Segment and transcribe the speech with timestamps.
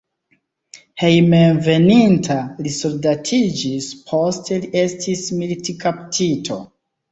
[1.01, 6.61] Hejmenveninta li soldatiĝis, poste li estis militkaptito.